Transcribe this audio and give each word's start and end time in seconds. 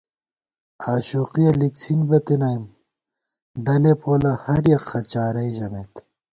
آشوقِیَہ 0.93 1.51
لِکڅِھن 1.59 1.99
بِتَنَئیم، 2.09 2.63
ڈلے 3.65 3.93
پولہ 4.01 4.33
ہَر 4.43 4.61
یَک 4.71 4.83
خہ 4.89 4.99
چارَئے 5.11 5.49
ژَمېت 5.57 5.93